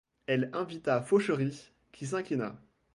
Elle 0.25 0.49
invita 0.53 0.99
Fauchery, 1.03 1.69
qui 1.91 2.07
s'inclina. 2.07 2.59